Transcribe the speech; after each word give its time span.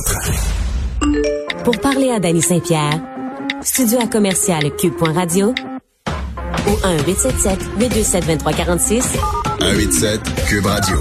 autres. 0.00 0.18
Pour 1.64 1.78
parler 1.78 2.10
à 2.10 2.18
Danny 2.20 2.42
Saint-Pierre, 2.42 3.00
studio 3.62 3.98
à 4.00 4.06
commercial 4.06 4.74
cube.radio 4.76 5.54
ou 6.66 6.72
1-877-827-2346. 7.78 9.02
187 9.60 10.20
Cube 10.48 10.66
Radio. 10.66 10.96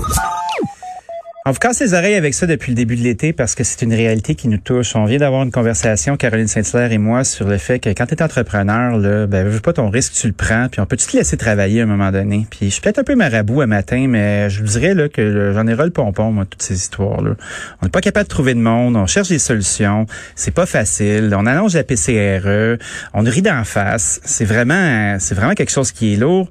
On 1.45 1.51
vous 1.51 1.59
casse 1.59 1.79
les 1.79 1.93
oreilles 1.93 2.15
avec 2.15 2.33
ça 2.33 2.47
depuis 2.47 2.73
le 2.73 2.75
début 2.75 2.97
de 2.97 3.01
l'été 3.01 3.31
parce 3.31 3.55
que 3.55 3.63
c'est 3.63 3.81
une 3.81 3.93
réalité 3.93 4.35
qui 4.35 4.49
nous 4.49 4.57
touche. 4.57 4.93
On 4.97 5.05
vient 5.05 5.19
d'avoir 5.19 5.43
une 5.43 5.51
conversation, 5.51 6.17
Caroline 6.17 6.49
Saint-Hilaire 6.49 6.91
et 6.91 6.97
moi, 6.97 7.23
sur 7.23 7.47
le 7.47 7.57
fait 7.57 7.79
que 7.79 7.89
quand 7.91 8.07
tu 8.07 8.13
es 8.13 8.21
entrepreneur, 8.21 8.97
là, 8.97 9.25
ben, 9.25 9.47
veux 9.47 9.61
pas 9.61 9.71
ton 9.71 9.89
risque, 9.89 10.11
tu 10.13 10.27
le 10.27 10.33
prends, 10.33 10.67
puis 10.69 10.81
on 10.81 10.85
peut 10.85 10.97
te 10.97 11.15
laisser 11.15 11.37
travailler 11.37 11.79
à 11.79 11.83
un 11.85 11.87
moment 11.87 12.11
donné? 12.11 12.45
Puis 12.49 12.65
je 12.65 12.71
suis 12.71 12.81
peut-être 12.81 12.99
un 12.99 13.03
peu 13.05 13.15
marabout 13.15 13.61
un 13.61 13.67
matin, 13.67 14.07
mais 14.09 14.49
je 14.49 14.59
vous 14.59 14.67
dirais 14.67 14.93
là, 14.93 15.07
que 15.07 15.53
j'en 15.53 15.65
ai 15.65 15.73
ras 15.73 15.85
le 15.85 15.91
pompon, 15.91 16.33
moi, 16.33 16.43
toutes 16.43 16.61
ces 16.61 16.75
histoires-là. 16.75 17.35
On 17.81 17.85
n'est 17.85 17.89
pas 17.89 18.01
capable 18.01 18.25
de 18.25 18.29
trouver 18.29 18.53
de 18.53 18.59
monde, 18.59 18.97
on 18.97 19.07
cherche 19.07 19.29
des 19.29 19.39
solutions, 19.39 20.07
c'est 20.35 20.53
pas 20.53 20.65
facile, 20.65 21.33
on 21.37 21.45
allonge 21.45 21.73
la 21.73 21.85
PCRE, 21.85 22.83
on 23.13 23.21
rit 23.21 23.41
d'en 23.41 23.63
face. 23.63 24.19
C'est 24.25 24.45
vraiment, 24.45 25.15
c'est 25.19 25.35
vraiment 25.35 25.53
quelque 25.53 25.71
chose 25.71 25.93
qui 25.93 26.15
est 26.15 26.17
lourd. 26.17 26.49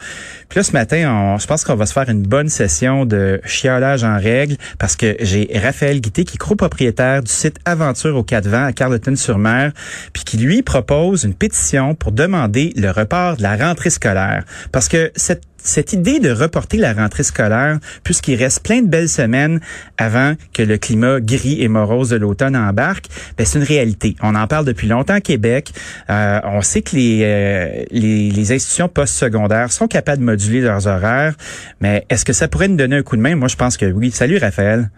Puis 0.48 0.60
là, 0.60 0.62
ce 0.64 0.72
matin, 0.72 1.12
on, 1.12 1.38
je 1.38 1.46
pense 1.46 1.62
qu'on 1.62 1.76
va 1.76 1.84
se 1.84 1.92
faire 1.92 2.08
une 2.08 2.22
bonne 2.22 2.48
session 2.48 3.04
de 3.04 3.38
chiolage 3.44 4.02
en 4.02 4.16
règle 4.16 4.56
parce 4.78 4.96
que 4.96 5.16
j'ai 5.20 5.50
Raphaël 5.54 6.00
Guité 6.00 6.24
qui 6.24 6.34
est 6.34 6.38
copropriétaire 6.38 7.22
du 7.22 7.30
site 7.30 7.58
Aventure 7.64 8.16
au 8.16 8.22
Quatre 8.22 8.48
Vents 8.48 8.64
à 8.64 8.72
Carleton-sur-Mer, 8.72 9.72
puis 10.12 10.24
qui 10.24 10.36
lui 10.36 10.62
propose 10.62 11.24
une 11.24 11.34
pétition 11.34 11.94
pour 11.94 12.12
demander 12.12 12.72
le 12.76 12.90
report 12.90 13.36
de 13.36 13.42
la 13.42 13.56
rentrée 13.56 13.90
scolaire. 13.90 14.44
Parce 14.72 14.88
que 14.88 15.10
cette 15.16 15.47
cette 15.62 15.92
idée 15.92 16.20
de 16.20 16.30
reporter 16.30 16.78
la 16.78 16.92
rentrée 16.92 17.22
scolaire, 17.22 17.78
puisqu'il 18.04 18.36
reste 18.36 18.62
plein 18.62 18.82
de 18.82 18.88
belles 18.88 19.08
semaines 19.08 19.60
avant 19.96 20.34
que 20.52 20.62
le 20.62 20.78
climat 20.78 21.20
gris 21.20 21.62
et 21.62 21.68
morose 21.68 22.10
de 22.10 22.16
l'automne 22.16 22.56
embarque, 22.56 23.06
ben 23.36 23.44
c'est 23.44 23.58
une 23.58 23.64
réalité. 23.64 24.16
On 24.22 24.34
en 24.34 24.46
parle 24.46 24.64
depuis 24.64 24.88
longtemps 24.88 25.14
à 25.14 25.20
Québec. 25.20 25.72
Euh, 26.10 26.40
on 26.44 26.62
sait 26.62 26.82
que 26.82 26.96
les, 26.96 27.20
euh, 27.22 27.84
les, 27.90 28.30
les, 28.30 28.52
institutions 28.52 28.88
postsecondaires 28.88 29.72
sont 29.72 29.88
capables 29.88 30.20
de 30.20 30.24
moduler 30.24 30.60
leurs 30.60 30.86
horaires, 30.86 31.34
mais 31.80 32.06
est-ce 32.08 32.24
que 32.24 32.32
ça 32.32 32.48
pourrait 32.48 32.68
nous 32.68 32.76
donner 32.76 32.96
un 32.96 33.02
coup 33.02 33.16
de 33.16 33.22
main? 33.22 33.34
Moi, 33.34 33.48
je 33.48 33.56
pense 33.56 33.76
que 33.76 33.86
oui. 33.86 34.10
Salut, 34.10 34.38
Raphaël. 34.38 34.90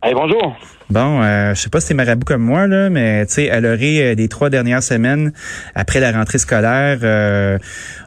Hey, 0.00 0.14
bonjour. 0.14 0.56
Bon, 0.90 1.22
euh, 1.22 1.54
je 1.54 1.60
sais 1.60 1.70
pas 1.70 1.80
si 1.80 1.88
c'est 1.88 1.94
marabout 1.94 2.24
comme 2.24 2.42
moi, 2.42 2.68
là, 2.68 2.88
mais 2.88 3.26
tu 3.26 3.34
sais, 3.34 3.50
à 3.50 3.60
l'orée 3.60 4.14
des 4.14 4.28
trois 4.28 4.48
dernières 4.48 4.82
semaines, 4.82 5.32
après 5.74 5.98
la 5.98 6.12
rentrée 6.12 6.38
scolaire, 6.38 6.98
euh, 7.02 7.58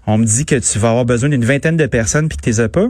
on 0.07 0.17
me 0.17 0.23
dit 0.23 0.45
que 0.45 0.55
tu 0.55 0.79
vas 0.79 0.89
avoir 0.89 1.03
besoin 1.03 1.27
d'une 1.27 1.43
vingtaine 1.43 1.75
de 1.75 1.85
personnes 1.87 2.29
puis 2.29 2.37
que 2.37 2.43
tu 2.43 2.49
les 2.49 2.61
as 2.61 2.69
pas. 2.69 2.87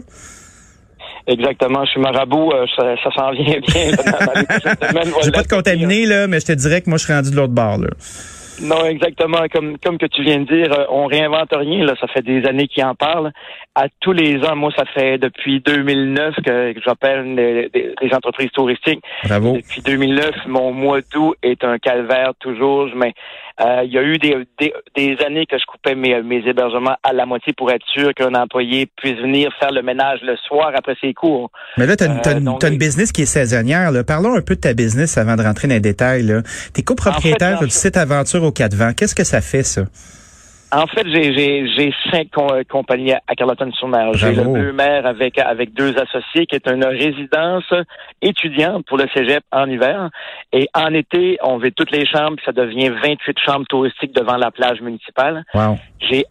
Exactement, 1.26 1.84
je 1.86 1.92
suis 1.92 2.00
marabout, 2.00 2.52
euh, 2.52 2.66
ça, 2.76 2.96
ça 3.04 3.10
s'en 3.16 3.32
vient 3.32 3.60
bien. 3.60 3.92
je 3.92 5.26
vais 5.26 5.32
pas 5.32 5.44
te 5.44 5.50
contaminer, 5.50 6.06
là, 6.06 6.28
mais 6.28 6.40
je 6.40 6.46
te 6.46 6.52
dirais 6.52 6.82
que 6.82 6.90
moi, 6.90 7.00
je 7.00 7.06
suis 7.06 7.14
rendu 7.14 7.32
de 7.32 7.36
l'autre 7.36 7.54
bord. 7.54 7.80
Là. 7.80 7.90
Non, 8.62 8.86
exactement. 8.86 9.40
Comme 9.52 9.78
comme 9.78 9.98
que 9.98 10.06
tu 10.06 10.24
viens 10.24 10.40
de 10.40 10.46
dire, 10.46 10.72
euh, 10.72 10.86
on 10.90 11.06
réinvente 11.06 11.50
rien. 11.52 11.86
Là, 11.86 11.96
ça 12.00 12.08
fait 12.08 12.22
des 12.22 12.46
années 12.46 12.68
qu'ils 12.68 12.84
en 12.84 12.96
parlent. 12.96 13.32
À 13.76 13.88
tous 14.02 14.12
les 14.12 14.44
ans, 14.46 14.56
moi, 14.56 14.72
ça 14.76 14.86
fait 14.86 15.18
depuis 15.18 15.62
2009 15.62 16.36
que, 16.46 16.74
j'appelle 16.84 17.36
les, 17.36 18.14
entreprises 18.14 18.52
touristiques. 18.52 19.02
Bravo. 19.24 19.58
Depuis 19.58 19.82
2009, 19.82 20.32
mon 20.48 20.74
mois 20.74 21.00
d'août 21.02 21.36
est 21.42 21.64
un 21.64 21.78
calvaire 21.78 22.34
toujours. 22.40 22.90
Mais 22.96 23.14
euh, 23.62 23.84
il 23.86 23.92
y 23.92 23.98
a 23.98 24.04
eu 24.04 24.18
des, 24.18 24.36
des, 24.96 25.18
années 25.26 25.46
que 25.46 25.58
je 25.58 25.66
coupais 25.66 25.96
mes, 25.96 26.22
mes 26.22 26.44
hébergements 26.48 26.96
à 27.04 27.14
la 27.14 27.26
moitié 27.26 27.54
pour 27.54 27.72
être 27.72 27.86
sûr 27.88 28.14
qu'un 28.14 28.34
employé 28.34 28.88
puisse 28.98 29.18
venir 29.18 29.52
faire 29.60 29.72
le 29.72 29.82
ménage 29.82 30.20
le 30.24 30.36
soir 30.48 30.72
après 30.76 30.96
ses 31.00 31.14
cours. 31.14 31.50
Mais 31.78 31.86
là, 31.86 31.96
tu 31.96 32.04
as, 32.04 32.10
euh, 32.10 32.70
une 32.70 32.78
business 32.78 33.12
qui 33.12 33.24
est 33.24 33.26
saisonnière. 33.26 33.92
Là. 33.92 34.04
Parlons 34.04 34.36
un 34.36 34.42
peu 34.42 34.56
de 34.56 34.62
ta 34.62 34.74
business 34.74 35.18
avant 35.18 35.36
de 35.36 35.44
rentrer 35.44 35.68
dans 35.68 35.76
les 35.76 35.80
détails. 35.80 36.42
Tu 36.74 36.82
es 36.82 36.84
copropriétaire 36.84 37.60
du 37.60 37.70
site 37.70 37.98
Aventure 37.98 38.44
au 38.44 38.51
quatre 38.52 38.76
vents. 38.76 38.94
Qu'est-ce 38.96 39.16
que 39.16 39.24
ça 39.24 39.42
fait, 39.42 39.64
ça? 39.64 39.84
En 40.74 40.88
fait, 40.88 41.06
j'ai 41.06 41.94
cinq 42.12 42.30
compagnies 42.70 43.12
à 43.12 43.36
Carleton-sur-Mer. 43.36 44.14
J'ai 44.14 44.34
le 44.34 44.44
Bleu 44.44 44.72
Mer 44.72 45.06
avec 45.06 45.38
avec 45.38 45.74
deux 45.74 45.98
associés 45.98 46.46
qui 46.46 46.56
est 46.56 46.66
une 46.66 46.86
résidence 46.86 47.74
étudiante 48.22 48.86
pour 48.88 48.98
le 48.98 49.06
cégep 49.14 49.44
en 49.52 49.70
hiver. 49.70 50.10
Et 50.54 50.70
en 50.74 50.94
été, 50.94 51.38
on 51.44 51.58
vit 51.58 51.74
toutes 51.74 51.92
les 51.92 52.06
chambres, 52.06 52.38
ça 52.46 52.54
devient 52.54 52.90
28 53.04 53.38
chambres 53.46 53.66
touristiques 53.68 54.16
devant 54.16 54.38
la 54.38 54.50
plage 54.52 54.80
municipale. 54.80 55.44
Wow. 55.54 55.78
J'ai 56.10 56.24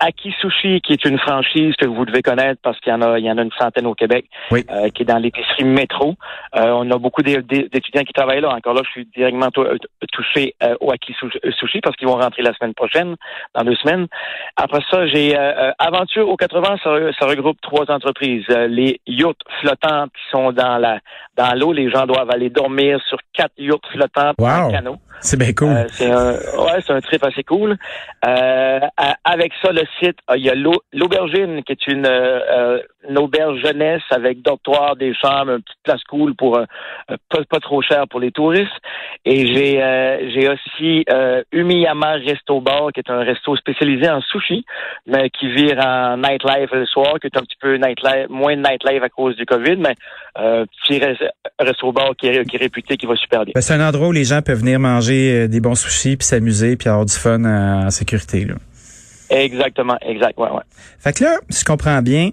Aki 0.00 0.34
Sushi, 0.40 0.80
qui 0.80 0.92
est 0.92 1.04
une 1.04 1.18
franchise 1.18 1.74
que 1.76 1.86
vous 1.86 2.04
devez 2.04 2.22
connaître 2.22 2.60
parce 2.62 2.78
qu'il 2.80 2.92
y 2.92 2.94
en 2.94 3.02
a, 3.02 3.18
il 3.18 3.24
y 3.24 3.30
en 3.30 3.38
a 3.38 3.42
une 3.42 3.52
centaine 3.58 3.86
au 3.86 3.94
Québec, 3.94 4.26
euh, 4.52 4.88
qui 4.90 5.02
est 5.02 5.06
dans 5.06 5.18
l'épicerie 5.18 5.64
métro. 5.64 6.14
Euh, 6.56 6.70
on 6.70 6.90
a 6.90 6.98
beaucoup 6.98 7.22
d'étudiants 7.22 8.02
qui 8.02 8.12
travaillent 8.12 8.40
là. 8.40 8.50
Encore 8.50 8.74
là, 8.74 8.82
je 8.84 8.90
suis 8.90 9.06
directement 9.06 9.48
euh, 9.58 9.76
touché 10.12 10.54
au 10.80 10.92
Aki 10.92 11.14
Sushi 11.58 11.80
parce 11.80 11.96
qu'ils 11.96 12.08
vont 12.08 12.16
rentrer 12.16 12.42
la 12.42 12.54
semaine 12.54 12.74
prochaine, 12.74 13.16
dans 13.54 13.64
deux 13.64 13.76
semaines. 13.76 14.06
Après 14.56 14.80
ça, 14.90 15.06
j'ai 15.06 15.36
Aventure 15.78 16.28
au 16.28 16.36
80, 16.36 16.76
ça, 16.84 17.26
regroupe 17.26 17.60
trois 17.60 17.90
entreprises. 17.90 18.46
les 18.48 19.00
yachts 19.06 19.40
flottants 19.60 20.06
qui 20.06 20.22
sont 20.30 20.52
dans 20.52 20.78
la 20.78 21.00
dans 21.36 21.54
l'eau, 21.54 21.72
les 21.72 21.90
gens 21.90 22.06
doivent 22.06 22.30
aller 22.30 22.50
dormir 22.50 23.00
sur 23.08 23.18
quatre 23.32 23.52
yachts 23.58 23.86
flottants 23.92 24.32
wow. 24.38 24.70
canot. 24.70 24.96
C'est 25.20 25.38
bien 25.38 25.52
cool. 25.52 25.86
c'est 25.90 26.10
un, 26.10 26.32
ouais, 26.32 26.80
c'est 26.86 26.92
un 26.92 27.00
trip 27.00 27.22
assez 27.24 27.44
cool. 27.44 27.76
avec 28.22 29.52
ça, 29.62 29.72
le 29.72 29.82
site, 29.98 30.18
il 30.36 30.44
y 30.44 30.50
a 30.50 30.54
l'aubergine, 30.92 31.62
qui 31.64 31.72
est 31.72 31.86
une, 31.86 32.06
euh, 32.06 32.80
une, 33.08 33.18
auberge 33.18 33.60
jeunesse 33.62 34.02
avec 34.10 34.42
dortoir, 34.42 34.96
des 34.96 35.14
chambres, 35.14 35.52
une 35.52 35.62
petite 35.62 35.78
place 35.84 36.02
cool 36.04 36.34
pour 36.34 36.58
euh, 36.58 36.64
pas, 37.28 37.60
trop 37.60 37.82
cher 37.82 38.06
pour 38.08 38.20
les 38.20 38.30
touristes. 38.30 38.68
Et 39.24 39.54
j'ai 39.54 39.82
euh, 39.82 40.30
j'ai 40.32 40.48
aussi 40.48 41.04
euh, 41.10 41.42
Umiyama 41.52 42.12
Resto 42.12 42.60
Bar, 42.60 42.92
qui 42.92 43.00
est 43.00 43.10
un 43.10 43.20
resto 43.20 43.56
spécialisé 43.56 44.08
en 44.08 44.20
sushi, 44.20 44.64
mais 45.06 45.30
qui 45.30 45.52
vire 45.52 45.78
en 45.84 46.16
nightlife 46.16 46.70
le 46.72 46.86
soir, 46.86 47.14
qui 47.20 47.26
est 47.26 47.36
un 47.36 47.42
petit 47.42 47.56
peu 47.60 47.76
nightlife, 47.76 48.28
moins 48.28 48.56
de 48.56 48.62
nightlife 48.62 49.02
à 49.02 49.08
cause 49.08 49.36
du 49.36 49.46
COVID, 49.46 49.76
mais 49.76 49.94
euh, 50.38 50.64
petit 50.82 51.00
resto 51.58 51.92
bar 51.92 52.12
qui 52.16 52.28
est, 52.28 52.44
qui 52.44 52.56
est 52.56 52.60
réputé, 52.60 52.96
qui 52.96 53.06
va 53.06 53.16
super 53.16 53.44
bien. 53.44 53.52
Ben, 53.54 53.60
c'est 53.60 53.74
un 53.74 53.86
endroit 53.86 54.08
où 54.08 54.12
les 54.12 54.24
gens 54.24 54.42
peuvent 54.42 54.60
venir 54.60 54.78
manger 54.78 55.48
des 55.48 55.60
bons 55.60 55.74
sushis, 55.74 56.16
puis 56.16 56.26
s'amuser, 56.26 56.76
puis 56.76 56.88
avoir 56.88 57.04
du 57.04 57.14
fun 57.14 57.44
en 57.44 57.90
sécurité. 57.90 58.44
Là. 58.44 58.54
Exactement, 59.30 59.96
exact, 60.00 60.38
ouais, 60.38 60.50
ouais. 60.50 60.62
Fait 60.98 61.12
que 61.12 61.24
là, 61.24 61.36
si 61.50 61.60
je 61.60 61.64
comprends 61.64 62.00
bien, 62.02 62.30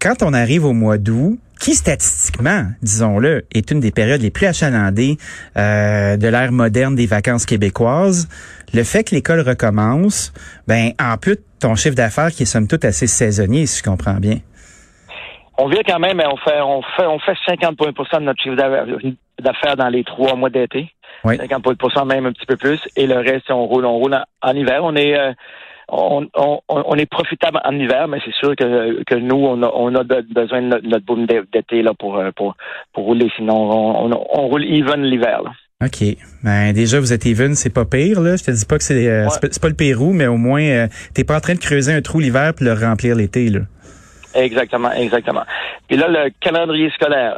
quand 0.00 0.22
on 0.22 0.32
arrive 0.32 0.64
au 0.64 0.72
mois 0.72 0.98
d'août, 0.98 1.38
qui 1.60 1.74
statistiquement, 1.74 2.66
disons-le, 2.82 3.44
est 3.52 3.70
une 3.70 3.80
des 3.80 3.90
périodes 3.90 4.22
les 4.22 4.30
plus 4.30 4.46
achalandées 4.46 5.16
euh, 5.56 6.16
de 6.16 6.28
l'ère 6.28 6.52
moderne 6.52 6.94
des 6.94 7.06
vacances 7.06 7.46
québécoises, 7.46 8.28
le 8.74 8.84
fait 8.84 9.04
que 9.04 9.14
l'école 9.14 9.40
recommence, 9.40 10.32
ben 10.68 10.92
ampute 11.00 11.40
ton 11.60 11.74
chiffre 11.74 11.96
d'affaires 11.96 12.30
qui 12.30 12.44
est 12.44 12.46
somme 12.46 12.68
toute 12.68 12.84
assez 12.84 13.06
saisonnier, 13.06 13.66
si 13.66 13.78
je 13.78 13.90
comprends 13.90 14.20
bien. 14.20 14.38
On 15.56 15.68
vient 15.68 15.82
quand 15.84 15.98
même, 15.98 16.20
on 16.24 16.36
fait 16.36 16.60
on 16.60 16.82
fait 16.96 17.06
on 17.06 17.18
fait 17.18 17.34
50 17.46 17.76
de 17.76 18.20
notre 18.20 18.40
chiffre 18.40 18.56
d'affaires 19.40 19.76
dans 19.76 19.88
les 19.88 20.04
trois 20.04 20.36
mois 20.36 20.50
d'été. 20.50 20.92
Oui. 21.24 21.36
50 21.36 22.06
même 22.06 22.26
un 22.26 22.32
petit 22.32 22.46
peu 22.46 22.56
plus. 22.56 22.80
Et 22.94 23.08
le 23.08 23.16
reste, 23.16 23.50
on 23.50 23.66
roule, 23.66 23.84
on 23.84 23.96
roule 23.96 24.16
en, 24.42 24.52
hiver. 24.52 24.84
On 24.84 24.94
est 24.94 25.18
euh, 25.18 25.32
on, 25.88 26.26
on, 26.68 26.94
est 26.96 27.06
profitable 27.06 27.60
en 27.64 27.72
hiver, 27.72 28.08
mais 28.08 28.18
c'est 28.24 28.34
sûr 28.34 28.54
que, 28.54 29.02
que 29.04 29.14
nous, 29.14 29.36
on 29.36 29.62
a, 29.62 29.70
on 29.74 29.94
a 29.94 30.04
besoin 30.04 30.62
de 30.62 30.86
notre, 30.86 31.04
boom 31.04 31.26
d'été 31.26 31.82
là 31.82 31.92
pour, 31.98 32.18
euh, 32.18 32.30
pour, 32.36 32.56
pour 32.92 33.04
rouler. 33.04 33.30
Sinon, 33.36 33.54
on, 33.54 34.10
on, 34.12 34.48
roule 34.48 34.64
even 34.64 35.02
l'hiver. 35.02 35.40
OK. 35.82 36.04
Ben, 36.42 36.72
déjà, 36.72 37.00
vous 37.00 37.12
êtes 37.12 37.24
even, 37.24 37.54
c'est 37.54 37.72
pas 37.72 37.84
pire, 37.84 38.20
là. 38.20 38.36
Je 38.36 38.44
te 38.44 38.50
dis 38.50 38.66
pas 38.66 38.76
que 38.76 38.84
c'est 38.84 39.08
euh, 39.08 39.28
c'est 39.30 39.62
pas, 39.62 39.68
le 39.68 39.74
Pérou, 39.74 40.12
mais 40.12 40.26
au 40.26 40.36
moins, 40.36 40.62
euh, 40.62 40.88
t'es 41.14 41.24
pas 41.24 41.36
en 41.36 41.40
train 41.40 41.54
de 41.54 41.60
creuser 41.60 41.92
un 41.92 42.02
trou 42.02 42.20
l'hiver 42.20 42.52
puis 42.54 42.66
le 42.66 42.74
remplir 42.74 43.16
l'été, 43.16 43.48
là. 43.48 43.60
Exactement, 44.34 44.92
exactement. 44.92 45.42
Puis 45.88 45.96
là, 45.96 46.06
le 46.06 46.30
calendrier 46.40 46.90
scolaire, 46.90 47.34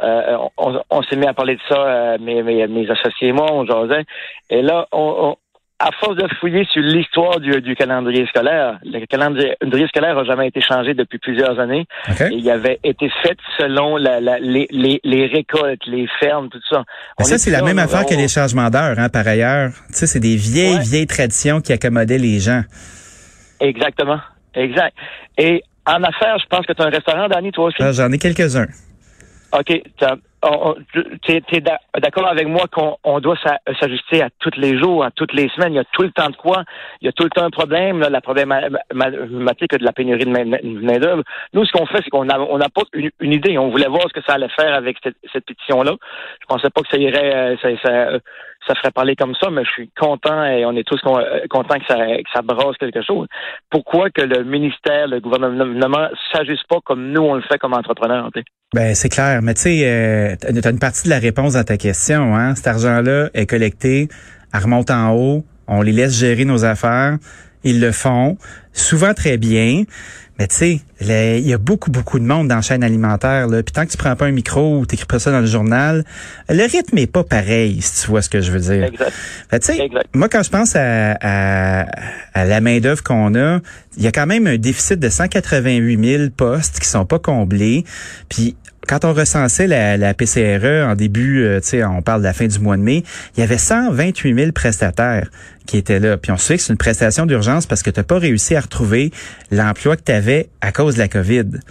on, 0.57 1.01
s'est 1.03 1.15
mis 1.15 1.25
à 1.25 1.33
parler 1.33 1.55
de 1.55 1.61
ça, 1.69 2.17
mes, 2.19 2.43
mes, 2.43 2.67
mes, 2.67 2.91
associés 2.91 3.29
et 3.29 3.31
moi, 3.31 3.47
on 3.49 3.65
jasait. 3.65 4.03
Et 4.49 4.61
là, 4.61 4.87
on, 4.91 5.35
à 5.81 5.89
force 5.99 6.15
de 6.15 6.27
fouiller 6.39 6.63
sur 6.71 6.81
l'histoire 6.81 7.39
du, 7.39 7.75
calendrier 7.75 8.27
scolaire, 8.27 8.79
le 8.83 9.03
calendrier, 9.07 9.55
scolaire 9.87 10.15
n'a 10.15 10.23
jamais 10.23 10.47
été 10.47 10.61
changé 10.61 10.93
depuis 10.93 11.17
plusieurs 11.17 11.59
années. 11.59 11.85
il 12.31 12.49
avait 12.49 12.79
été 12.83 13.09
fait 13.23 13.37
selon 13.57 13.97
les, 13.97 15.25
récoltes, 15.25 15.85
les 15.87 16.07
fermes, 16.19 16.49
tout 16.49 16.61
ça. 16.69 16.83
ça, 17.19 17.37
c'est 17.37 17.49
la 17.49 17.63
même 17.63 17.79
affaire 17.79 18.05
que 18.05 18.13
les 18.13 18.27
changements 18.27 18.69
d'heure, 18.69 18.99
hein, 18.99 19.09
par 19.09 19.27
ailleurs. 19.27 19.71
Tu 19.87 19.95
sais, 19.95 20.07
c'est 20.07 20.19
des 20.19 20.35
vieilles, 20.35 20.79
vieilles 20.79 21.07
traditions 21.07 21.61
qui 21.61 21.73
accommodaient 21.73 22.19
les 22.19 22.39
gens. 22.39 22.61
Exactement. 23.59 24.19
Exact. 24.53 24.95
Et 25.37 25.63
en 25.85 26.03
affaires, 26.03 26.37
je 26.39 26.45
pense 26.47 26.65
que 26.65 26.73
tu 26.73 26.81
as 26.81 26.85
un 26.85 26.89
restaurant, 26.89 27.27
Danny, 27.27 27.51
toi 27.51 27.65
aussi? 27.65 27.77
Ah, 27.79 27.91
j'en 27.91 28.11
ai 28.11 28.19
quelques-uns. 28.19 28.67
OK 29.53 29.81
tu 30.41 31.31
es, 31.31 31.61
d'accord 31.61 32.27
avec 32.27 32.47
moi 32.47 32.65
qu'on 32.71 33.19
doit 33.19 33.37
s'ajuster 33.79 34.23
à 34.23 34.29
tous 34.39 34.57
les 34.57 34.77
jours, 34.77 35.03
à 35.03 35.11
toutes 35.11 35.33
les 35.33 35.49
semaines. 35.49 35.73
Il 35.73 35.77
y 35.77 35.79
a 35.79 35.85
tout 35.93 36.01
le 36.01 36.11
temps 36.11 36.29
de 36.29 36.35
quoi? 36.35 36.63
Il 37.01 37.05
y 37.05 37.09
a 37.09 37.11
tout 37.11 37.23
le 37.23 37.29
temps 37.29 37.43
un 37.43 37.49
problème, 37.51 37.99
la 37.99 38.21
problématique 38.21 39.71
de 39.71 39.85
la 39.85 39.93
pénurie 39.93 40.25
de 40.25 40.85
main-d'œuvre. 40.85 41.23
Nous, 41.53 41.65
ce 41.65 41.71
qu'on 41.71 41.85
fait, 41.85 41.99
c'est 42.03 42.09
qu'on 42.09 42.27
on 42.27 42.61
apporte 42.61 42.89
une, 42.93 43.33
idée. 43.33 43.57
On 43.57 43.69
voulait 43.69 43.87
voir 43.87 44.03
ce 44.07 44.13
que 44.13 44.25
ça 44.25 44.33
allait 44.33 44.49
faire 44.49 44.73
avec 44.73 44.97
cette, 45.03 45.45
pétition-là. 45.45 45.95
Je 46.41 46.45
pensais 46.47 46.69
pas 46.69 46.81
que 46.81 46.89
ça 46.89 46.97
irait, 46.97 47.55
euh, 47.55 47.75
ça, 47.83 48.19
ça 48.67 48.75
ferait 48.75 48.91
parler 48.91 49.15
comme 49.15 49.33
ça, 49.35 49.49
mais 49.49 49.63
je 49.65 49.71
suis 49.71 49.89
content 49.99 50.45
et 50.45 50.65
on 50.65 50.75
est 50.75 50.83
tous 50.83 50.99
contents 51.01 51.79
que 51.79 51.85
ça, 51.87 52.41
brasse 52.43 52.77
quelque 52.77 53.01
chose. 53.01 53.27
Pourquoi 53.69 54.09
que 54.09 54.21
le 54.21 54.43
ministère, 54.43 55.07
le 55.07 55.19
gouvernement 55.19 56.07
s'agisse 56.31 56.63
pas 56.69 56.77
comme 56.83 57.11
nous 57.11 57.21
on 57.21 57.35
le 57.35 57.41
fait 57.41 57.57
comme 57.57 57.73
entrepreneurs? 57.73 58.29
Ben 58.73 58.95
c'est 58.95 59.09
clair, 59.09 59.41
mais 59.41 59.53
tu 59.53 59.61
sais, 59.61 59.81
euh, 59.85 60.35
tu 60.39 60.67
as 60.67 60.71
une 60.71 60.79
partie 60.79 61.05
de 61.05 61.09
la 61.09 61.19
réponse 61.19 61.53
dans 61.53 61.63
ta 61.63 61.77
question. 61.77 62.35
Hein? 62.35 62.55
Cet 62.55 62.67
argent-là 62.67 63.29
est 63.33 63.45
collecté, 63.45 64.07
elle 64.53 64.61
remonte 64.61 64.91
en 64.91 65.13
haut, 65.13 65.43
on 65.67 65.81
les 65.81 65.91
laisse 65.91 66.17
gérer 66.17 66.45
nos 66.45 66.63
affaires, 66.63 67.17
ils 67.63 67.81
le 67.81 67.91
font, 67.91 68.37
souvent 68.73 69.13
très 69.13 69.37
bien. 69.37 69.83
Mais 70.41 70.47
tu 70.47 70.55
sais, 70.55 70.81
il 71.01 71.47
y 71.47 71.53
a 71.53 71.59
beaucoup, 71.59 71.91
beaucoup 71.91 72.17
de 72.17 72.25
monde 72.25 72.47
dans 72.47 72.55
la 72.55 72.61
chaîne 72.63 72.83
alimentaire. 72.83 73.45
Là. 73.45 73.61
Puis 73.61 73.73
tant 73.73 73.85
que 73.85 73.91
tu 73.91 73.97
prends 73.97 74.15
pas 74.15 74.25
un 74.25 74.31
micro 74.31 74.79
ou 74.79 74.87
t'écris 74.87 75.05
pas 75.05 75.19
ça 75.19 75.29
dans 75.29 75.39
le 75.39 75.45
journal, 75.45 76.03
le 76.49 76.63
rythme 76.63 76.97
est 76.97 77.05
pas 77.05 77.23
pareil, 77.23 77.79
si 77.79 78.01
tu 78.01 78.07
vois 78.07 78.23
ce 78.23 78.29
que 78.29 78.41
je 78.41 78.51
veux 78.51 78.59
dire. 78.59 78.85
Exact. 78.85 79.13
Fait, 79.51 79.91
moi, 80.15 80.29
quand 80.29 80.41
je 80.41 80.49
pense 80.49 80.75
à, 80.75 81.11
à, 81.21 81.85
à 82.33 82.45
la 82.45 82.59
main-d'œuvre 82.59 83.03
qu'on 83.03 83.35
a, 83.35 83.59
il 83.97 84.03
y 84.03 84.07
a 84.07 84.11
quand 84.11 84.25
même 84.25 84.47
un 84.47 84.57
déficit 84.57 84.99
de 84.99 85.09
188 85.09 86.03
000 86.17 86.29
postes 86.35 86.79
qui 86.79 86.87
sont 86.87 87.05
pas 87.05 87.19
comblés. 87.19 87.85
Puis 88.27 88.55
quand 88.91 89.05
on 89.05 89.13
recensait 89.13 89.67
la, 89.67 89.95
la 89.95 90.13
PCRE 90.13 90.85
en 90.85 90.95
début, 90.95 91.45
euh, 91.45 91.61
tu 91.61 91.69
sais, 91.69 91.85
on 91.85 92.01
parle 92.01 92.19
de 92.19 92.25
la 92.25 92.33
fin 92.33 92.47
du 92.47 92.59
mois 92.59 92.75
de 92.75 92.81
mai, 92.81 93.05
il 93.37 93.39
y 93.39 93.43
avait 93.43 93.57
128 93.57 94.35
000 94.35 94.51
prestataires 94.51 95.31
qui 95.65 95.77
étaient 95.77 96.01
là. 96.01 96.17
Puis 96.17 96.33
on 96.33 96.37
sait 96.37 96.57
que 96.57 96.61
c'est 96.61 96.73
une 96.73 96.77
prestation 96.77 97.25
d'urgence 97.25 97.65
parce 97.65 97.83
que 97.83 97.89
tu 97.89 98.01
n'as 98.01 98.03
pas 98.03 98.19
réussi 98.19 98.53
à 98.53 98.59
retrouver 98.59 99.11
l'emploi 99.49 99.95
que 99.95 100.01
tu 100.03 100.11
avais 100.11 100.49
à 100.59 100.73
cause 100.73 100.95
de 100.95 100.99
la 100.99 101.07
COVID. 101.07 101.51
Tu 101.51 101.61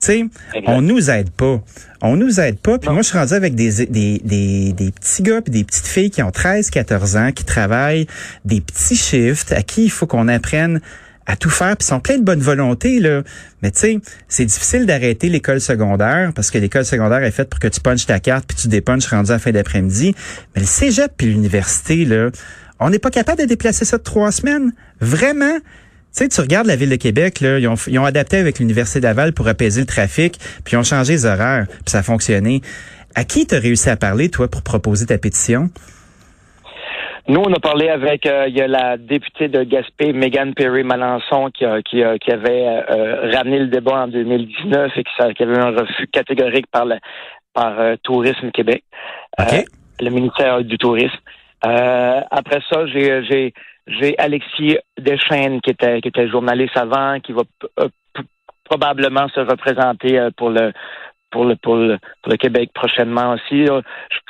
sais, 0.00 0.24
on 0.64 0.80
nous 0.80 1.10
aide 1.10 1.28
pas. 1.28 1.62
On 2.00 2.16
nous 2.16 2.40
aide 2.40 2.58
pas. 2.58 2.78
Puis 2.78 2.88
moi, 2.88 3.02
je 3.02 3.08
suis 3.08 3.18
rendu 3.18 3.34
avec 3.34 3.54
des, 3.54 3.84
des, 3.84 4.22
des, 4.24 4.72
des 4.72 4.90
petits 4.92 5.22
gars 5.22 5.42
et 5.46 5.50
des 5.50 5.64
petites 5.64 5.86
filles 5.86 6.10
qui 6.10 6.22
ont 6.22 6.30
13, 6.30 6.70
14 6.70 7.16
ans, 7.16 7.32
qui 7.32 7.44
travaillent 7.44 8.06
des 8.46 8.62
petits 8.62 8.96
shifts, 8.96 9.52
à 9.52 9.60
qui 9.60 9.84
il 9.84 9.90
faut 9.90 10.06
qu'on 10.06 10.26
apprenne 10.26 10.80
à 11.26 11.36
tout 11.36 11.50
faire, 11.50 11.76
puis 11.76 11.86
sont 11.86 12.00
pleins 12.00 12.18
de 12.18 12.24
bonne 12.24 12.40
volonté 12.40 13.00
là. 13.00 13.22
Mais 13.62 13.70
tu 13.70 13.80
sais, 13.80 14.00
c'est 14.28 14.44
difficile 14.44 14.86
d'arrêter 14.86 15.28
l'école 15.28 15.60
secondaire 15.60 16.32
parce 16.34 16.50
que 16.50 16.58
l'école 16.58 16.84
secondaire 16.84 17.22
est 17.22 17.30
faite 17.30 17.48
pour 17.48 17.60
que 17.60 17.68
tu 17.68 17.80
punches 17.80 18.06
ta 18.06 18.20
carte 18.20 18.44
puis 18.46 18.56
tu 18.56 18.68
dépunches 18.68 19.06
rendu 19.06 19.30
à 19.30 19.38
fin 19.38 19.52
d'après-midi. 19.52 20.14
Mais 20.54 20.62
le 20.62 20.66
cégep 20.66 21.12
puis 21.16 21.28
l'université 21.28 22.04
là, 22.04 22.30
on 22.80 22.90
n'est 22.90 22.98
pas 22.98 23.10
capable 23.10 23.40
de 23.40 23.46
déplacer 23.46 23.84
ça 23.84 23.98
de 23.98 24.02
trois 24.02 24.32
semaines, 24.32 24.72
vraiment? 25.00 25.58
Tu 26.14 26.24
sais, 26.24 26.28
tu 26.28 26.40
regardes 26.40 26.66
la 26.66 26.76
ville 26.76 26.90
de 26.90 26.96
Québec, 26.96 27.40
là, 27.40 27.58
ils 27.58 27.66
ont, 27.68 27.76
ils 27.86 27.98
ont 27.98 28.04
adapté 28.04 28.36
avec 28.36 28.58
l'Université 28.58 29.00
Laval 29.00 29.32
pour 29.32 29.48
apaiser 29.48 29.80
le 29.80 29.86
trafic, 29.86 30.38
puis 30.62 30.74
ils 30.74 30.76
ont 30.76 30.82
changé 30.82 31.14
les 31.14 31.24
horaires, 31.24 31.66
puis 31.68 31.78
ça 31.86 32.00
a 32.00 32.02
fonctionné. 32.02 32.60
À 33.14 33.24
qui 33.24 33.46
tu 33.46 33.54
as 33.54 33.58
réussi 33.58 33.88
à 33.88 33.96
parler, 33.96 34.28
toi, 34.28 34.48
pour 34.48 34.62
proposer 34.62 35.06
ta 35.06 35.16
pétition? 35.16 35.70
Nous, 37.28 37.40
on 37.40 37.52
a 37.52 37.60
parlé 37.60 37.88
avec, 37.88 38.26
euh, 38.26 38.48
il 38.48 38.56
y 38.56 38.60
a 38.60 38.66
la 38.66 38.96
députée 38.96 39.46
de 39.46 39.62
Gaspé, 39.62 40.12
Megan 40.12 40.54
Perry 40.54 40.82
Malençon, 40.82 41.50
qui, 41.50 41.64
qui, 41.84 42.02
qui 42.20 42.32
avait 42.32 42.66
euh, 42.90 43.30
ramené 43.32 43.60
le 43.60 43.68
débat 43.68 44.02
en 44.02 44.08
2019 44.08 44.90
et 44.96 45.04
qui, 45.04 45.34
qui 45.34 45.42
avait 45.44 45.58
un 45.58 45.70
refus 45.70 46.08
catégorique 46.08 46.66
par 46.66 46.84
le, 46.84 46.96
par 47.54 47.78
euh, 47.78 47.94
Tourisme 48.02 48.50
Québec, 48.50 48.82
le 49.38 50.10
ministère 50.10 50.64
du 50.64 50.78
Tourisme. 50.78 51.16
après 51.62 52.60
ça, 52.68 52.86
j'ai, 52.86 53.22
j'ai, 53.24 53.54
j'ai 53.86 54.18
Alexis 54.18 54.78
Deschaines, 54.98 55.60
qui 55.60 55.70
était, 55.70 56.00
qui 56.00 56.08
était 56.08 56.28
journaliste 56.28 56.76
avant, 56.76 57.20
qui 57.20 57.32
va 57.32 57.42
probablement 58.64 59.28
se 59.28 59.40
représenter 59.40 60.28
pour 60.36 60.50
le 60.50 60.72
pour 61.32 61.44
le, 61.44 61.56
pour 61.56 61.74
le, 61.74 61.98
pour 62.22 62.30
le 62.30 62.36
Québec 62.36 62.70
prochainement 62.72 63.32
aussi. 63.32 63.66
Je, 63.66 63.80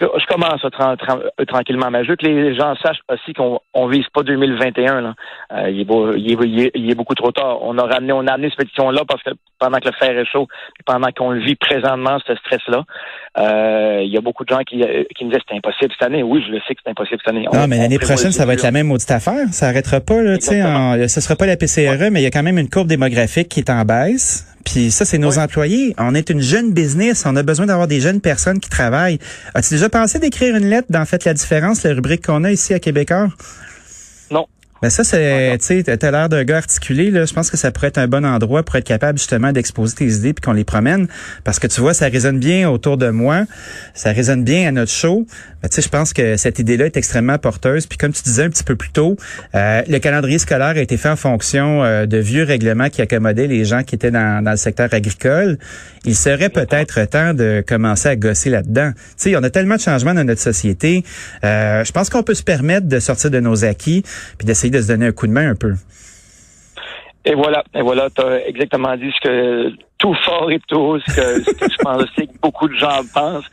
je 0.00 0.26
commence 0.26 0.64
à 0.64 1.44
tranquillement, 1.44 1.90
mais 1.90 2.04
je 2.04 2.10
veux 2.10 2.16
que 2.16 2.26
les 2.26 2.54
gens 2.54 2.74
sachent 2.76 3.02
aussi 3.10 3.34
qu'on 3.34 3.58
on 3.74 3.88
vise 3.88 4.06
pas 4.14 4.22
2021. 4.22 5.00
Là. 5.00 5.14
Euh, 5.52 5.70
il, 5.70 5.80
est 5.80 5.84
beau, 5.84 6.14
il, 6.14 6.32
est, 6.32 6.70
il, 6.74 6.90
est, 6.90 6.94
beaucoup 6.94 7.14
trop 7.14 7.32
tard. 7.32 7.58
On 7.62 7.76
a 7.76 7.82
ramené, 7.82 8.12
on 8.12 8.26
a 8.26 8.32
amené 8.32 8.48
cette 8.48 8.60
pétition-là 8.60 9.02
parce 9.06 9.22
que 9.22 9.30
pendant 9.58 9.78
que 9.78 9.88
le 9.88 9.94
fer 9.98 10.16
est 10.16 10.24
chaud, 10.24 10.46
pendant 10.86 11.08
qu'on 11.14 11.30
le 11.30 11.40
vit 11.40 11.56
présentement, 11.56 12.18
ce 12.26 12.34
stress-là, 12.36 12.84
euh, 13.38 14.00
il 14.02 14.12
y 14.12 14.16
a 14.16 14.20
beaucoup 14.20 14.44
de 14.44 14.50
gens 14.50 14.62
qui, 14.62 14.82
euh, 14.82 15.04
qui 15.16 15.24
me 15.24 15.30
disent 15.30 15.40
c'est 15.48 15.56
impossible 15.56 15.92
cette 15.98 16.06
année. 16.06 16.22
Oui, 16.22 16.42
je 16.46 16.52
le 16.52 16.60
sais 16.66 16.74
que 16.74 16.80
c'est 16.84 16.90
impossible 16.90 17.20
cette 17.24 17.34
année. 17.34 17.46
Non, 17.52 17.66
mais 17.66 17.78
l'année 17.78 17.98
prochaine, 17.98 18.32
ça 18.32 18.46
va 18.46 18.54
être 18.54 18.62
la 18.62 18.70
même 18.70 18.86
maudite 18.86 19.10
affaire. 19.10 19.48
Ça 19.50 19.66
arrêtera 19.66 20.00
pas. 20.00 20.22
Là, 20.22 20.34
en, 20.34 21.08
ce 21.08 21.20
sera 21.20 21.36
pas 21.36 21.46
la 21.46 21.56
PCRE, 21.56 22.10
mais 22.10 22.20
il 22.20 22.24
y 22.24 22.26
a 22.26 22.30
quand 22.30 22.42
même 22.42 22.58
une 22.58 22.70
courbe 22.70 22.88
démographique 22.88 23.48
qui 23.48 23.60
est 23.60 23.70
en 23.70 23.84
baisse. 23.84 24.51
Puis 24.64 24.90
ça, 24.90 25.04
c'est 25.04 25.18
nos 25.18 25.38
employés. 25.38 25.94
On 25.98 26.14
est 26.14 26.30
une 26.30 26.40
jeune 26.40 26.72
business. 26.72 27.24
On 27.26 27.36
a 27.36 27.42
besoin 27.42 27.66
d'avoir 27.66 27.88
des 27.88 28.00
jeunes 28.00 28.20
personnes 28.20 28.60
qui 28.60 28.70
travaillent. 28.70 29.18
As-tu 29.54 29.74
déjà 29.74 29.88
pensé 29.88 30.18
d'écrire 30.18 30.56
une 30.56 30.66
lettre 30.66 30.88
dans 30.90 31.04
Faites 31.04 31.24
la 31.24 31.34
différence, 31.34 31.82
la 31.82 31.94
rubrique 31.94 32.26
qu'on 32.26 32.44
a 32.44 32.52
ici 32.52 32.74
à 32.74 32.78
Québécois? 32.78 33.28
Non. 34.30 34.46
Ben 34.82 34.90
ça, 34.90 35.04
c'est, 35.04 35.56
tu 35.58 35.64
sais, 35.64 35.96
t'as 35.96 36.10
l'air 36.10 36.28
d'un 36.28 36.42
gars 36.42 36.56
articulé, 36.56 37.12
là. 37.12 37.24
Je 37.24 37.32
pense 37.32 37.50
que 37.50 37.56
ça 37.56 37.70
pourrait 37.70 37.86
être 37.86 37.98
un 37.98 38.08
bon 38.08 38.24
endroit 38.26 38.64
pour 38.64 38.74
être 38.74 38.84
capable, 38.84 39.16
justement, 39.16 39.52
d'exposer 39.52 39.94
tes 39.94 40.06
idées 40.06 40.32
puis 40.32 40.42
qu'on 40.42 40.52
les 40.52 40.64
promène. 40.64 41.06
Parce 41.44 41.60
que 41.60 41.68
tu 41.68 41.80
vois, 41.80 41.94
ça 41.94 42.08
résonne 42.08 42.40
bien 42.40 42.68
autour 42.68 42.96
de 42.96 43.08
moi. 43.10 43.44
Ça 43.94 44.10
résonne 44.10 44.42
bien 44.42 44.66
à 44.66 44.72
notre 44.72 44.90
show. 44.90 45.24
Ben, 45.62 45.68
tu 45.68 45.76
sais, 45.76 45.82
je 45.82 45.88
pense 45.88 46.12
que 46.12 46.36
cette 46.36 46.58
idée-là 46.58 46.86
est 46.86 46.96
extrêmement 46.96 47.38
porteuse. 47.38 47.86
Puis 47.86 47.96
comme 47.96 48.12
tu 48.12 48.22
disais 48.24 48.42
un 48.42 48.50
petit 48.50 48.64
peu 48.64 48.74
plus 48.74 48.90
tôt, 48.90 49.16
euh, 49.54 49.82
le 49.86 49.98
calendrier 50.00 50.40
scolaire 50.40 50.76
a 50.76 50.80
été 50.80 50.96
fait 50.96 51.10
en 51.10 51.16
fonction 51.16 51.84
euh, 51.84 52.06
de 52.06 52.16
vieux 52.16 52.42
règlements 52.42 52.88
qui 52.88 53.02
accommodaient 53.02 53.46
les 53.46 53.64
gens 53.64 53.84
qui 53.84 53.94
étaient 53.94 54.10
dans, 54.10 54.42
dans 54.42 54.50
le 54.50 54.56
secteur 54.56 54.88
agricole. 54.92 55.58
Il 56.04 56.16
serait 56.16 56.48
peut-être 56.48 57.04
temps 57.04 57.34
de 57.34 57.62
commencer 57.64 58.08
à 58.08 58.16
gosser 58.16 58.50
là-dedans. 58.50 58.90
Tu 58.92 59.30
sais, 59.30 59.36
on 59.36 59.42
a 59.44 59.50
tellement 59.50 59.76
de 59.76 59.80
changements 59.80 60.14
dans 60.14 60.24
notre 60.24 60.40
société. 60.40 61.04
Euh, 61.44 61.84
je 61.84 61.92
pense 61.92 62.10
qu'on 62.10 62.24
peut 62.24 62.34
se 62.34 62.42
permettre 62.42 62.88
de 62.88 62.98
sortir 62.98 63.30
de 63.30 63.38
nos 63.38 63.64
acquis 63.64 64.02
puis 64.38 64.46
d'essayer 64.46 64.71
de 64.72 64.80
se 64.80 64.88
donner 64.88 65.06
un 65.06 65.12
coup 65.12 65.26
de 65.26 65.32
main 65.32 65.50
un 65.50 65.54
peu. 65.54 65.74
Et 67.24 67.34
voilà, 67.34 67.62
et 67.74 67.82
voilà, 67.82 68.08
tu 68.10 68.20
as 68.20 68.48
exactement 68.48 68.96
dit 68.96 69.12
ce 69.14 69.20
que 69.20 69.72
tout 70.02 70.14
fort 70.24 70.50
et 70.50 70.58
tout 70.66 70.98
ce 71.06 71.14
que, 71.14 71.44
ce 71.44 71.50
que 71.54 71.70
je 71.70 71.76
pense 71.76 72.02
aussi 72.02 72.26
que 72.26 72.36
beaucoup 72.42 72.68
de 72.68 72.74
gens 72.74 73.02
pensent. 73.14 73.48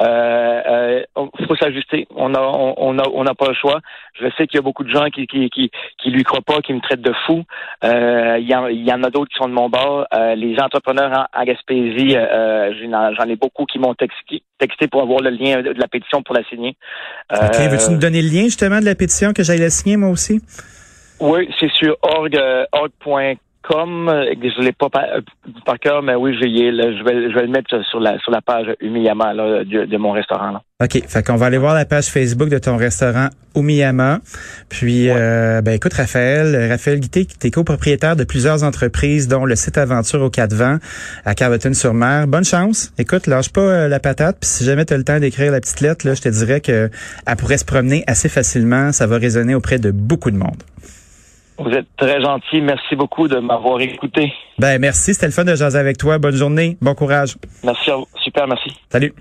Euh, 0.00 0.60
euh, 0.66 1.26
faut 1.46 1.54
s'ajuster. 1.54 2.08
On 2.16 2.34
a, 2.34 2.40
on, 2.40 2.98
a, 2.98 3.08
on 3.14 3.22
n'a 3.22 3.34
pas 3.34 3.46
le 3.46 3.54
choix. 3.54 3.78
Je 4.20 4.26
sais 4.36 4.48
qu'il 4.48 4.56
y 4.56 4.58
a 4.58 4.62
beaucoup 4.62 4.82
de 4.82 4.90
gens 4.90 5.04
qui, 5.10 5.28
qui, 5.28 5.48
qui, 5.50 5.70
qui 6.02 6.10
lui 6.10 6.24
croient 6.24 6.40
pas, 6.44 6.60
qui 6.60 6.72
me 6.72 6.80
traitent 6.80 7.02
de 7.02 7.12
fou. 7.24 7.44
Euh, 7.84 8.36
il, 8.40 8.48
y 8.48 8.54
en, 8.54 8.66
y 8.66 8.92
en 8.92 9.04
a 9.04 9.10
d'autres 9.10 9.30
qui 9.30 9.38
sont 9.38 9.48
de 9.48 9.54
mon 9.54 9.68
bord. 9.68 10.06
Euh, 10.12 10.34
les 10.34 10.58
entrepreneurs 10.58 11.28
en, 11.32 11.44
Gaspésie, 11.44 12.16
euh, 12.16 12.72
j'en 13.16 13.28
ai 13.28 13.36
beaucoup 13.36 13.64
qui 13.64 13.78
m'ont 13.78 13.94
texté, 13.94 14.42
texté 14.58 14.88
pour 14.88 15.02
avoir 15.02 15.20
le 15.20 15.30
lien 15.30 15.62
de 15.62 15.72
la 15.78 15.86
pétition 15.86 16.24
pour 16.24 16.34
la 16.34 16.42
signer. 16.44 16.74
OK. 17.32 17.56
Veux-tu 17.70 17.92
nous 17.92 17.98
donner 17.98 18.22
le 18.22 18.28
lien 18.28 18.44
justement 18.44 18.80
de 18.80 18.86
la 18.86 18.96
pétition 18.96 19.32
que 19.32 19.44
j'aille 19.44 19.60
la 19.60 19.70
signer 19.70 19.96
moi 19.96 20.08
aussi? 20.08 20.42
Oui, 21.20 21.48
c'est 21.60 21.70
sur 21.70 21.96
org, 22.02 22.36
org.com. 23.68 24.10
Je 24.42 24.62
l'ai 24.62 24.72
pas 24.72 24.88
par, 24.88 25.04
par, 25.64 25.78
cœur, 25.78 26.02
mais 26.02 26.14
oui, 26.14 26.34
je, 26.34 26.46
je, 26.46 27.04
vais, 27.04 27.30
je 27.30 27.34
vais 27.34 27.42
le 27.42 27.52
mettre 27.52 27.84
sur 27.90 28.00
la, 28.00 28.18
sur 28.18 28.30
la 28.30 28.40
page 28.40 28.66
Umiyama 28.80 29.34
là, 29.34 29.64
de, 29.64 29.84
de, 29.84 29.96
mon 29.96 30.12
restaurant. 30.12 30.50
Là. 30.50 30.62
OK. 30.82 31.02
Fait 31.06 31.22
qu'on 31.24 31.36
va 31.36 31.46
aller 31.46 31.58
voir 31.58 31.74
la 31.74 31.84
page 31.84 32.06
Facebook 32.06 32.48
de 32.48 32.58
ton 32.58 32.76
restaurant 32.76 33.28
Umiyama. 33.54 34.20
Puis, 34.68 35.08
euh, 35.10 35.60
ben 35.62 35.72
écoute, 35.72 35.92
Raphaël, 35.92 36.70
Raphaël 36.70 37.00
Guité, 37.00 37.26
tu 37.26 37.46
es 37.46 37.50
copropriétaire 37.50 38.16
de 38.16 38.24
plusieurs 38.24 38.64
entreprises, 38.64 39.28
dont 39.28 39.44
le 39.44 39.56
site 39.56 39.78
Aventure 39.78 40.22
au 40.22 40.30
Quatre 40.30 40.54
Vents 40.54 40.78
à 41.24 41.34
Carleton-sur-Mer. 41.34 42.26
Bonne 42.26 42.44
chance. 42.44 42.92
Écoute, 42.98 43.26
lâche 43.26 43.50
pas 43.50 43.60
euh, 43.60 43.88
la 43.88 44.00
patate. 44.00 44.38
Puis 44.40 44.50
si 44.50 44.64
jamais 44.64 44.84
tu 44.84 44.94
as 44.94 44.96
le 44.96 45.04
temps 45.04 45.20
d'écrire 45.20 45.52
la 45.52 45.60
petite 45.60 45.80
lettre, 45.80 46.06
là, 46.06 46.14
je 46.14 46.22
te 46.22 46.28
dirais 46.28 46.60
qu'elle 46.60 46.90
pourrait 47.38 47.58
se 47.58 47.64
promener 47.64 48.04
assez 48.06 48.28
facilement. 48.28 48.92
Ça 48.92 49.06
va 49.06 49.18
résonner 49.18 49.54
auprès 49.54 49.78
de 49.78 49.90
beaucoup 49.90 50.30
de 50.30 50.36
monde. 50.36 50.62
Vous 51.62 51.70
êtes 51.70 51.86
très 51.96 52.20
gentil. 52.20 52.60
Merci 52.60 52.96
beaucoup 52.96 53.28
de 53.28 53.38
m'avoir 53.38 53.80
écouté. 53.80 54.32
Ben 54.58 54.80
merci, 54.80 55.14
c'était 55.14 55.26
le 55.26 55.32
fun 55.32 55.44
de 55.44 55.54
jaser 55.54 55.78
avec 55.78 55.96
toi. 55.98 56.18
Bonne 56.18 56.34
journée, 56.34 56.76
bon 56.80 56.94
courage. 56.94 57.36
Merci 57.64 57.90
à 57.90 57.96
vous. 57.96 58.06
Super, 58.22 58.46
merci. 58.46 58.70
Salut. 58.90 59.12